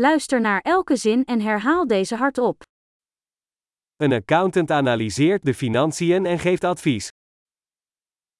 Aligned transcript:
Luister 0.00 0.40
naar 0.40 0.60
elke 0.60 0.96
zin 0.96 1.24
en 1.24 1.40
herhaal 1.40 1.86
deze 1.86 2.16
hardop. 2.16 2.62
Een 3.96 4.12
accountant 4.12 4.70
analyseert 4.70 5.44
de 5.44 5.54
financiën 5.54 6.26
en 6.26 6.38
geeft 6.38 6.64
advies. 6.64 7.08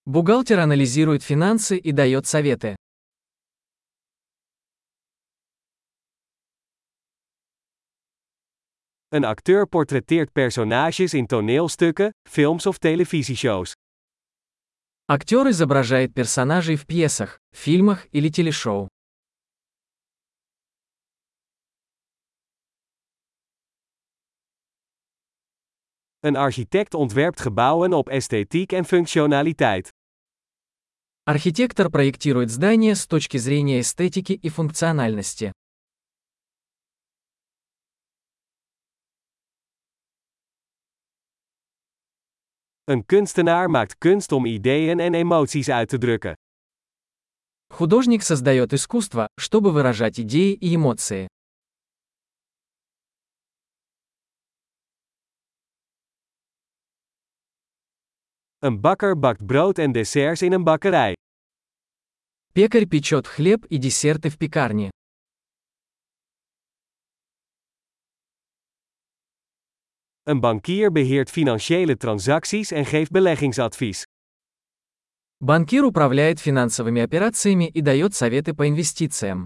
Бухгалтер 0.02 0.58
анализирует 0.58 1.22
финансы 1.22 1.76
и 1.76 1.92
дает 1.92 2.26
советы. 2.26 2.74
Een 9.08 9.24
acteur 9.24 9.66
portretteert 9.68 10.32
personages 10.32 11.14
in 11.14 11.26
toneelstukken, 11.26 12.10
films 12.28 12.66
of 12.66 12.78
televisieshows. 12.78 13.72
Актер 15.06 15.48
изображает 15.48 16.14
персонажей 16.14 16.76
в 16.76 16.86
пьесах, 16.86 17.38
фильмах 17.52 18.06
или 18.12 18.28
телешоу. 18.28 18.88
Een 26.27 26.35
architect 26.35 26.93
ontwerpt 26.93 27.41
gebouwen 27.41 27.93
op 27.93 28.09
esthetiek 28.09 28.71
en 28.71 28.85
functionaliteit. 28.85 29.89
Архитектор 31.23 31.89
проектирует 31.89 32.49
здания 32.49 32.95
с 32.95 33.07
точки 33.07 33.37
зрения 33.37 33.79
эстетики 33.79 34.33
и 34.33 34.49
функциональности. 34.49 35.51
Een 42.83 43.05
kunstenaar 43.05 43.69
maakt 43.69 43.97
kunst 43.97 44.31
om 44.31 44.45
ideeën 44.45 44.99
en 44.99 45.13
emoties 45.13 45.69
uit 45.69 45.89
te 45.89 45.97
drukken. 45.97 46.33
Художник 47.73 48.23
создает 48.23 48.73
искусство, 48.73 49.27
чтобы 49.37 49.71
выражать 49.71 50.19
идеи 50.19 50.53
и 50.53 50.75
эмоции. 50.75 51.27
Een 58.63 58.79
bakker 58.81 59.19
bakt 59.19 59.45
brood 59.45 59.77
en 59.77 59.91
desserts 59.91 60.41
in 60.41 60.53
een 60.53 60.63
bakkerij. 60.63 61.13
Пекарь 62.53 62.87
печет 62.87 63.27
хлеб 63.27 63.65
и 63.69 63.77
десерты 63.77 64.29
в 64.29 64.37
пекарне. 64.37 64.89
Een 70.23 70.39
bankier 70.39 70.91
beheert 70.91 71.29
financiële 71.29 71.97
transacties 71.97 72.71
en 72.71 72.85
geeft 72.85 73.11
beleggingsadvies. 73.11 74.03
Банкир 75.39 75.83
управляет 75.83 76.39
финансовыми 76.39 77.01
операциями 77.01 77.67
и 77.67 77.81
дает 77.81 78.13
советы 78.15 78.53
по 78.53 78.65
инвестициям. 78.65 79.45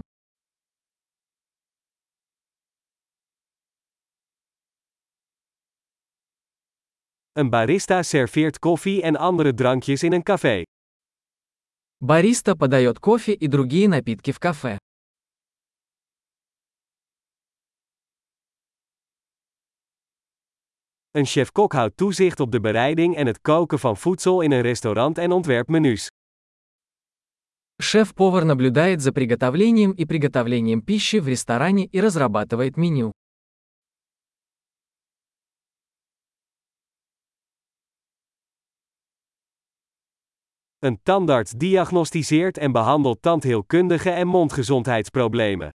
Een 7.32 7.50
barista 7.50 8.02
serveert 8.02 8.58
koffie 8.58 9.02
en 9.02 9.16
andere 9.16 9.54
drankjes 9.54 10.02
in 10.02 10.12
een 10.12 10.22
café. 10.22 10.62
Бариста 12.00 12.56
подает 12.56 12.98
кофе 13.00 13.32
и 13.32 13.46
другие 13.46 13.88
напитки 13.88 14.32
в 14.32 14.38
кафе. 14.38 14.78
Een 21.10 21.26
chef-kok 21.26 21.72
houdt 21.72 21.96
toezicht 21.96 22.40
op 22.40 22.52
de 22.52 22.60
bereiding 22.60 23.16
en 23.16 23.26
het 23.26 23.40
koken 23.40 23.78
van 23.78 23.96
voedsel 23.96 24.40
in 24.40 24.52
een 24.52 24.60
restaurant 24.60 25.18
en 25.18 25.32
ontwerpt 25.32 25.68
menus. 25.68 26.08
Шеф-повар 27.80 28.44
наблюдает 28.44 29.00
за 29.00 29.12
приготовлением 29.12 29.92
и 29.92 30.04
приготовлением 30.04 30.82
пищи 30.82 31.20
в 31.20 31.28
ресторане 31.28 31.84
и 31.84 32.00
разрабатывает 32.00 32.76
меню. 32.76 33.12
Een 40.82 40.98
tandarts 41.02 41.52
diagnosticeert 41.52 42.58
en 42.58 42.72
behandelt 42.72 43.22
tandheelkundige 43.22 44.10
en 44.10 44.26
mondgezondheidsproblemen. 44.26 45.70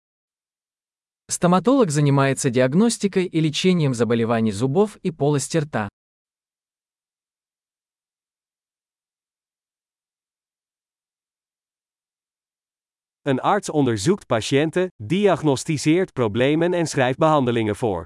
Стоматолог 1.32 1.92
занимается 1.92 2.50
диагностикой 2.50 3.26
и 3.26 3.40
лечением 3.40 3.94
заболеваний 3.94 4.52
зубов 4.52 4.98
и 5.04 5.12
полости 5.12 5.58
рта. 5.58 5.88
Een 13.22 13.40
arts 13.42 13.70
onderzoekt 13.70 14.26
patiënten, 14.26 14.88
diagnosticeert 15.04 16.14
problemen 16.14 16.74
en 16.74 16.88
schrijft 16.88 17.18
behandelingen 17.18 17.76
voor. 17.76 18.04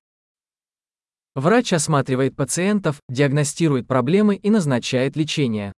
Врач 1.39 1.73
осматривает 1.73 2.35
пациентов, 2.35 2.99
диагностирует 3.07 3.87
проблемы 3.87 4.35
и 4.35 4.49
назначает 4.49 5.15
лечение. 5.15 5.71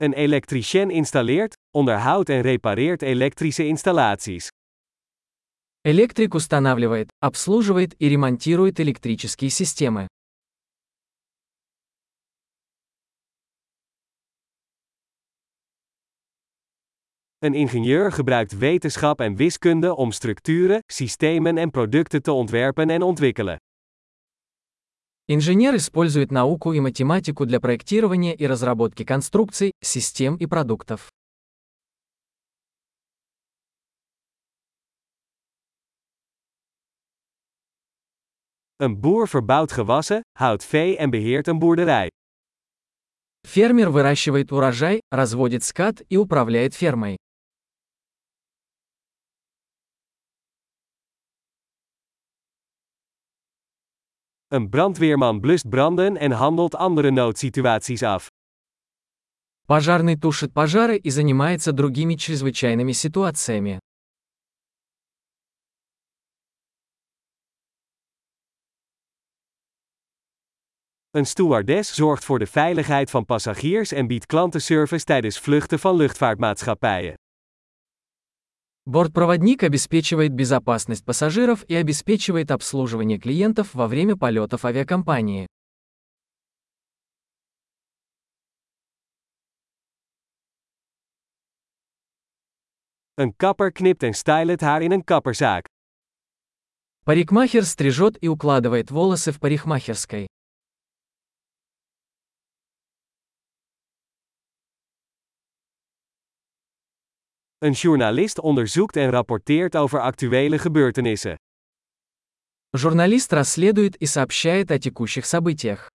Een 0.00 0.12
elektricien 0.12 0.90
installeert, 0.90 1.54
onderhoudt 1.70 2.28
en 2.28 2.40
repareert 2.40 3.02
elektrische 3.02 3.66
installaties. 3.66 4.48
Электрик 5.82 6.34
устанавливает, 6.34 7.08
обслуживает 7.20 7.94
и 7.98 8.08
ремонтирует 8.08 8.80
электрические 8.80 9.50
системы. 9.50 10.06
Een 17.38 17.54
ingenieur 17.54 18.12
gebruikt 18.12 18.58
wetenschap 18.58 19.20
en 19.20 19.36
wiskunde 19.36 19.94
om 19.94 20.12
structuren, 20.12 20.80
systemen 20.86 21.58
en 21.58 21.70
producten 21.70 22.22
te 22.22 22.32
ontwerpen 22.32 22.90
en 22.90 23.02
ontwikkelen. 23.02 23.56
Инженер 25.33 25.77
использует 25.77 26.29
науку 26.29 26.73
и 26.73 26.81
математику 26.81 27.45
для 27.45 27.61
проектирования 27.61 28.35
и 28.35 28.45
разработки 28.45 29.05
конструкций, 29.05 29.71
систем 29.81 30.35
и 30.35 30.45
продуктов. 30.45 31.09
Een 38.77 38.99
boer 38.99 39.27
verbouwt 39.27 39.71
gewassen, 39.71 40.21
houdt 40.37 40.65
vee 40.65 40.97
en 40.97 41.09
beheert 41.09 41.47
een 41.47 41.59
boerderij. 41.59 42.09
Фермер 43.47 43.89
выращивает 43.89 44.51
урожай, 44.51 44.99
разводит 45.11 45.63
скот 45.63 46.01
и 46.09 46.17
управляет 46.17 46.73
фермой. 46.73 47.15
Een 54.50 54.68
brandweerman 54.68 55.40
blust 55.40 55.68
branden 55.68 56.16
en 56.16 56.30
handelt 56.30 56.74
andere 56.74 57.10
noodsituaties 57.10 58.02
af. 58.02 58.28
Пожарный 59.66 60.16
тушит 60.16 60.52
пожары 60.52 60.96
и 60.96 61.10
занимается 61.10 61.72
другими 61.72 62.14
чрезвычайными 62.14 62.92
ситуациями. 62.92 63.78
Een 71.10 71.26
stewardess 71.26 71.94
zorgt 71.94 72.24
voor 72.24 72.38
de 72.38 72.46
veiligheid 72.46 73.10
van 73.10 73.24
passagiers 73.24 73.92
en 73.92 74.06
biedt 74.06 74.26
klantenservice 74.26 75.04
tijdens 75.04 75.38
vluchten 75.38 75.78
van 75.78 75.96
luchtvaartmaatschappijen. 75.96 77.14
Бортпроводник 78.91 79.63
обеспечивает 79.63 80.33
безопасность 80.33 81.05
пассажиров 81.05 81.63
и 81.69 81.75
обеспечивает 81.75 82.51
обслуживание 82.51 83.17
клиентов 83.17 83.73
во 83.73 83.87
время 83.87 84.17
полетов 84.17 84.65
авиакомпании. 84.65 85.47
Een 93.15 93.33
kapper 93.37 93.71
knipt 93.71 94.03
en 94.03 94.13
stylt 94.13 94.49
het 94.49 94.61
haar 94.61 94.81
in 94.81 94.91
een 94.91 95.03
kapperzaak. 95.03 95.67
Парикмахер 97.05 97.63
стрижет 97.63 98.17
и 98.21 98.27
укладывает 98.27 98.91
волосы 98.91 99.31
в 99.31 99.39
парикмахерской. 99.39 100.30
Een 107.60 107.72
journalist 107.72 108.40
onderzoekt 108.40 108.96
en 108.96 109.10
rapporteert 109.10 109.76
over 109.76 110.00
actuele 110.00 110.58
gebeurtenissen. 110.58 111.36
Журналист 112.76 113.32
расследует 113.32 113.96
и 113.96 114.06
сообщает 114.06 114.70
о 114.70 114.78
текущих 114.78 115.24
событиях. 115.24 115.88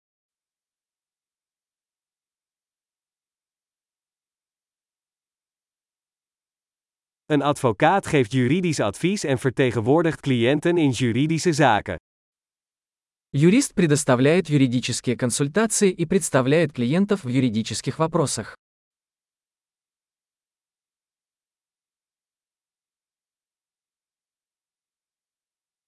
Een 7.26 7.42
advocaat 7.42 8.08
geeft 8.08 8.32
juridisch 8.32 8.80
advies 8.80 9.24
en 9.24 9.40
vertegenwoordigt 9.40 10.20
cliënten 10.20 10.78
in 10.78 10.92
juridische 10.92 11.54
zaken. 11.54 11.96
Юрист 13.30 13.74
предоставляет 13.74 14.50
юридические 14.50 15.16
консультации 15.16 15.92
и 15.92 16.06
представляет 16.06 16.74
клиентов 16.74 17.24
в 17.24 17.30
юридических 17.30 18.00
вопросах. 18.00 18.56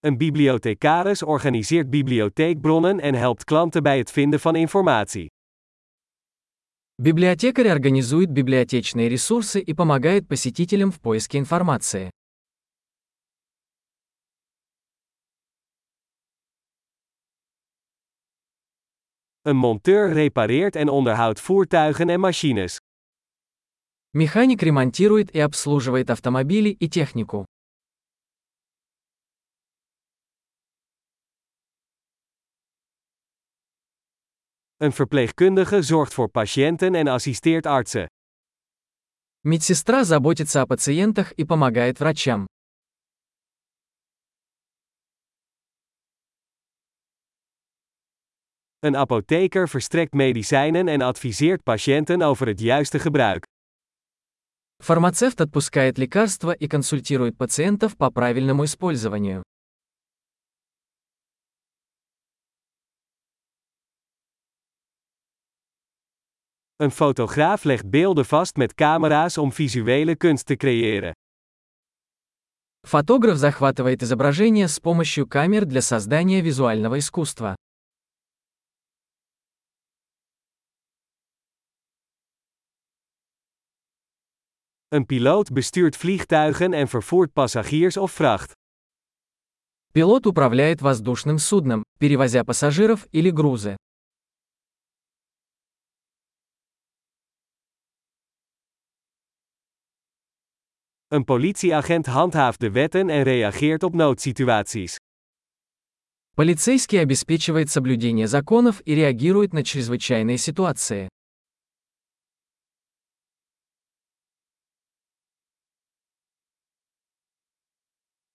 Een 0.08 0.18
bibliothecaris 0.18 1.24
organiseert 1.24 1.90
bibliotheekbronnen 1.90 3.00
en 3.00 3.16
helpt 3.16 3.44
klanten 3.44 3.84
bij 3.84 3.98
het 3.98 4.12
vinden 4.12 4.40
van 4.40 4.56
informatie. 4.56 5.28
Библиотекарь 7.02 7.70
организует 7.70 8.30
библиотечные 8.30 9.10
ресурсы 9.10 9.62
и 9.62 9.74
помогает 9.74 10.28
посетителям 10.28 10.92
в 10.92 11.00
поиске 11.00 11.38
информации. 11.38 12.10
Een 19.42 19.56
monteur 19.56 20.14
repareert 20.14 20.76
en 20.76 20.90
onderhoudt 20.90 21.42
voertuigen 21.42 22.10
en 22.10 22.20
machines. 22.20 22.78
Механик 24.12 24.62
ремонтирует 24.62 25.36
и 25.36 25.40
обслуживает 25.40 26.10
автомобили 26.10 26.70
и 26.70 26.90
технику. 26.90 27.46
Een 34.84 34.92
verpleegkundige 34.92 35.82
zorgt 35.82 36.14
voor 36.14 36.30
patiënten 36.30 36.96
en 36.96 37.08
assisteert 37.08 37.66
artsen. 37.66 38.06
Медсестра 39.42 40.04
заботится 40.04 40.62
о 40.62 40.68
пациентах 40.68 41.32
и 41.38 41.46
помогает 41.46 42.00
врачам. 42.00 42.46
Een 48.80 48.96
apotheker 48.96 49.70
verstrekt 49.70 50.14
medicijnen 50.14 50.88
en 50.88 51.02
adviseert 51.02 51.64
patiënten 51.64 52.22
over 52.22 52.48
het 52.48 52.60
juiste 52.60 53.00
gebruik. 53.00 53.44
Фармацевт 54.84 55.42
отпускает 55.42 55.98
лекарства 55.98 56.52
и 56.52 56.68
консультирует 56.68 57.38
пациентов 57.38 57.96
по 57.96 58.12
правильному 58.12 58.64
использованию. 58.64 59.44
Een 66.81 66.91
fotograaf 66.91 67.65
legt 67.65 67.91
beelden 67.91 68.25
vast 68.25 68.57
met 68.57 68.75
camera's 68.75 69.39
om 69.39 69.53
visuele 69.53 70.17
kunst 70.17 70.47
te 70.47 70.57
creëren. 70.57 71.13
Фотограф 72.87 73.37
захватывает 73.37 74.03
изображение 74.03 74.69
с 74.69 74.79
помощью 74.79 75.27
камер 75.27 75.65
для 75.65 75.83
создания 75.83 76.41
визуального 76.41 76.99
искусства. 76.99 77.55
Een 84.89 85.07
piloot 85.07 85.53
bestuurt 85.53 85.97
vliegtuigen 85.97 86.73
en 86.73 86.89
vervoert 86.89 87.33
passagiers 87.33 87.97
of 87.97 88.13
vracht. 88.13 88.53
Пилот 89.93 90.27
управляет 90.27 90.81
воздушным 90.81 91.39
судном, 91.39 91.83
перевозя 91.99 92.45
пассажиров 92.45 93.09
или 93.11 93.31
грузы. 93.31 93.77
Een 101.14 101.24
politieagent 101.24 102.06
handhaaft 102.06 102.60
de 102.60 102.72
wetten 102.72 103.10
en 103.10 103.24
reageert 103.24 103.84
op 103.84 103.94
noodsituaties. 103.94 104.96
Полицейский 106.36 107.00
обеспечивает 107.00 107.70
соблюдение 107.70 108.26
законов 108.26 108.82
и 108.84 108.96
реагирует 108.96 109.54
на 109.54 109.64
чрезвычайные 109.64 110.38
ситуации. 110.38 111.08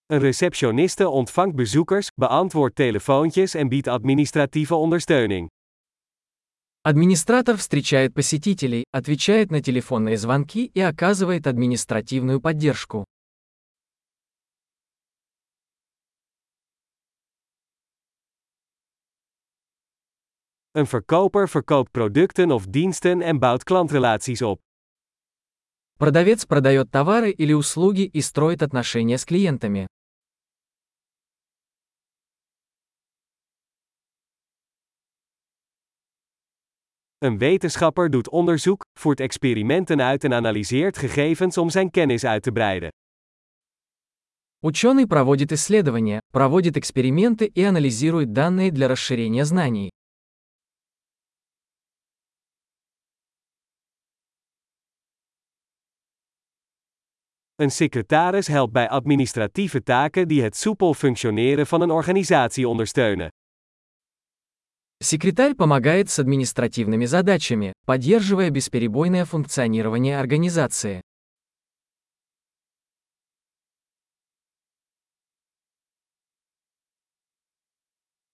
Een 0.07 0.21
receptioniste 0.21 1.09
ontvangt 1.09 1.57
bezoekers, 1.57 2.09
beantwoordt 2.15 2.75
telefoontjes 2.75 3.55
en 3.55 3.69
biedt 3.69 3.89
administratieve 3.89 4.75
ondersteuning. 4.75 5.49
Администратор 6.86 7.56
встречает 7.56 8.14
посетителей, 8.14 8.84
отвечает 8.92 9.52
на 9.52 9.62
телефонные 9.62 10.18
звонки 10.18 10.66
и 10.66 10.82
оказывает 10.82 11.48
административную 11.48 12.42
поддержку. 12.42 13.06
Een 20.76 20.86
verkoper 20.86 21.48
verkoopt 21.48 21.92
producten 21.92 22.52
of 22.52 22.66
diensten 22.68 23.22
en 23.22 23.40
bouwt 23.40 23.64
klantrelaties 23.64 24.42
op. 24.42 24.60
Продавец 25.98 26.46
продает 26.46 26.92
товары 26.92 27.32
или 27.32 27.54
услуги 27.54 28.02
и 28.02 28.20
строит 28.20 28.62
отношения 28.62 29.18
с 29.18 29.24
клиентами. 29.24 29.88
Een 37.23 37.39
wetenschapper 37.39 38.11
doet 38.11 38.29
onderzoek, 38.29 38.85
voert 38.99 39.21
experimenten 39.21 40.03
uit 40.03 40.25
en 40.25 40.35
analyseert 40.35 40.99
gegevens 40.99 41.59
om 41.59 41.71
zijn 41.71 41.91
kennis 41.91 42.25
uit 42.25 42.43
te 42.43 42.53
breiden. 42.53 42.89
Ученый 44.61 45.07
проводит 45.07 45.53
исследования, 45.53 46.21
проводит 46.33 46.77
эксперименты 46.77 47.47
и 47.47 47.63
анализирует 47.63 48.33
данные 48.33 48.71
для 48.71 48.89
расширения 48.89 49.45
знаний. 49.45 49.89
Een 57.55 57.71
secretaris 57.71 58.47
helpt 58.47 58.73
bij 58.73 58.89
administratieve 58.89 59.83
taken 59.83 60.29
die 60.29 60.43
het 60.43 60.57
soepel 60.57 60.95
functioneren 60.95 61.67
van 61.67 61.81
een 61.81 61.91
organisatie 61.91 62.69
ondersteunen. 62.69 63.29
Секретарь 65.04 65.54
помогает 65.54 66.10
с 66.10 66.18
административными 66.18 67.04
задачами, 67.04 67.74
поддерживая 67.86 68.50
бесперебойное 68.50 69.26
функционирование 69.26 70.18
организации. 70.18 71.02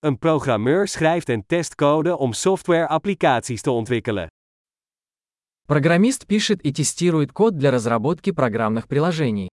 Een 0.01 0.18
programmeur 0.19 0.88
schrijft 0.88 1.30
en 1.30 1.45
test 1.45 1.75
code 1.75 2.18
om 2.18 2.33
software-applicaties 2.33 3.62
te 3.62 3.71
ontwikkelen. 3.71 4.30
Программист 5.68 6.27
пишет 6.27 6.62
и 6.62 6.71
тестирует 6.71 7.33
код 7.33 7.57
для 7.57 7.71
разработки 7.71 8.31
программных 8.31 8.88
приложений. 8.88 9.48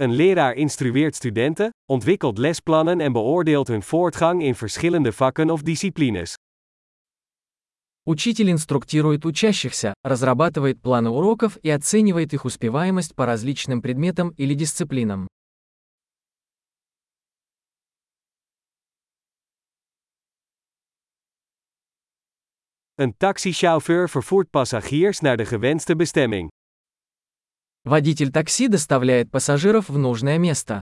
Een 0.00 0.12
leraar 0.12 0.54
instrueert 0.54 1.14
studenten, 1.14 1.70
ontwikkelt 1.86 2.38
lesplannen 2.38 3.00
en 3.00 3.12
beoordeelt 3.12 3.68
hun 3.68 3.82
voortgang 3.82 4.42
in 4.42 4.54
verschillende 4.54 5.12
vakken 5.12 5.50
of 5.50 5.62
disciplines. 5.62 6.34
Учитель 8.06 8.50
инструктирует 8.50 9.26
учащихся, 9.26 9.92
разрабатывает 10.02 10.80
планы 10.80 11.10
уроков 11.10 11.58
и 11.62 11.68
оценивает 11.68 12.32
их 12.32 12.44
успеваемость 12.44 13.14
по 13.14 13.26
различным 13.26 13.82
предметам 13.82 14.30
или 14.38 14.54
дисциплинам. 14.54 15.26
Een 22.94 23.16
taxichauffeur 23.16 24.08
vervoert 24.08 24.50
passagiers 24.50 25.20
naar 25.20 25.36
de 25.36 25.44
gewenste 25.44 25.96
bestemming. 25.96 26.48
Водитель 27.85 28.31
такси 28.31 28.67
доставляет 28.67 29.29
пассажиров 29.29 29.89
в 29.89 29.97
нужное 29.99 30.39
место. 30.39 30.81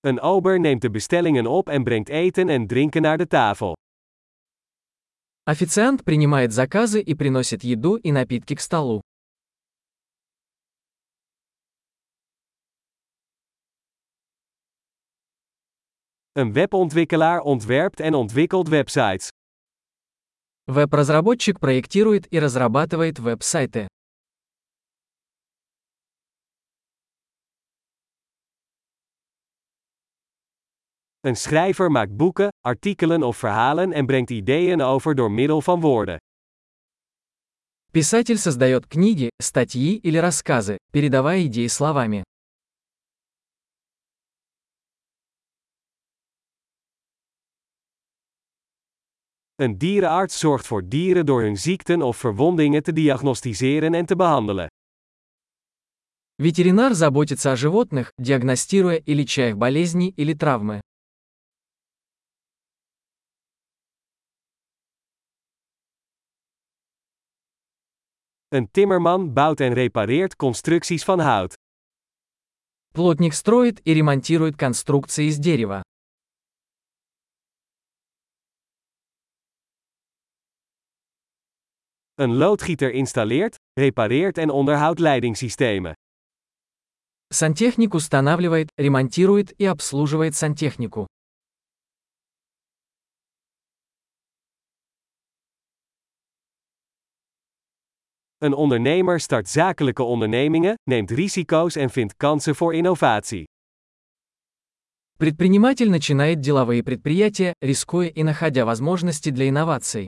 Een 0.00 0.18
ober 0.20 0.60
neemt 0.60 0.80
de 0.80 0.90
bestellingen 0.90 1.46
op 1.46 1.68
en 1.68 1.84
brengt 1.84 2.08
eten 2.08 2.48
en 2.48 2.66
drinken 2.66 3.02
naar 3.02 3.18
de 3.18 3.26
tafel. 3.26 3.74
Официант 5.44 6.04
принимает 6.04 6.52
заказы 6.52 7.02
и 7.02 7.14
приносит 7.14 7.62
еду 7.64 7.96
и 7.96 8.10
напитки 8.10 8.54
к 8.54 8.60
столу. 8.60 9.00
Een 16.32 16.52
webontwikkelaar 16.52 17.40
ontwerpt 17.40 18.00
en 18.00 18.14
ontwikkelt 18.14 18.68
websites. 18.68 19.28
Веб-разработчик 20.72 21.60
проектирует 21.60 22.32
и 22.32 22.38
разрабатывает 22.38 23.18
веб-сайты. 23.18 23.88
Een 31.20 31.36
schrijver 31.36 31.90
maakt 31.90 32.16
boeken, 32.16 32.48
artikelen 32.60 33.22
of 33.22 33.36
verhalen 33.36 33.92
en 33.92 34.06
brengt 34.06 34.30
ideeën 34.30 34.80
over 34.80 35.14
door 35.14 35.30
middel 35.30 35.60
van 35.60 35.80
woorden. 35.80 36.18
Писатель 37.92 38.38
создает 38.38 38.86
книги, 38.86 39.28
статьи 39.42 39.96
или 39.96 40.16
рассказы, 40.16 40.78
передавая 40.90 41.44
идеи 41.46 41.66
словами. 41.66 42.22
Een 49.61 49.77
dierenarts 49.77 50.39
zorgt 50.39 50.67
voor 50.67 50.87
dieren 50.87 51.25
door 51.25 51.41
hun 51.41 51.57
ziekten 51.57 52.01
of 52.01 52.17
verwondingen 52.17 52.83
te 52.83 52.93
diagnosticeren 52.93 53.93
en 53.93 54.05
te 54.05 54.15
behandelen. 54.15 54.67
Ветеринар 56.39 56.93
заботится 56.93 57.51
о 57.51 57.55
животных, 57.55 58.13
диагностируя 58.19 58.97
и 58.97 59.13
леча 59.15 59.49
их 59.49 59.57
болезни 59.57 60.09
или 60.09 60.33
травмы. 60.33 60.81
Een 68.49 68.71
timmerman 68.71 69.33
bouwt 69.33 69.59
en 69.59 69.73
repareert 69.73 70.35
constructies 70.35 71.03
van 71.03 71.19
hout. 71.19 71.53
Плотник 72.93 73.33
строит 73.33 73.81
и 73.83 73.93
ремонтирует 73.93 74.57
конструкции 74.57 75.25
из 75.25 75.37
дерева. 75.37 75.81
Een 82.21 82.35
loodgieter 82.35 82.91
installeert, 82.91 83.55
repareert 83.79 84.37
en 84.37 84.49
onderhoudt 84.49 84.99
leidingssystemen. 84.99 85.93
Сантехник 87.33 87.93
устанавливает, 87.93 88.69
ремонтирует 88.77 89.51
и 89.59 89.65
обслуживает 89.65 90.35
сантехнику. 90.35 91.05
Een 98.37 98.53
ondernemer 98.53 99.19
start 99.19 99.49
zakelijke 99.49 100.03
ondernemingen, 100.03 100.75
neemt 100.83 101.11
risico's 101.11 101.75
en 101.75 101.89
vindt 101.89 102.15
kansen 102.17 102.55
voor 102.55 102.73
innovatie. 102.73 103.43
Предприниматель 105.17 105.89
начинает 105.89 106.39
деловые 106.41 106.83
предприятия, 106.83 107.53
рискуя 107.61 108.07
и 108.07 108.23
находя 108.23 108.65
возможности 108.65 109.31
для 109.31 109.47
инноваций. 109.49 110.07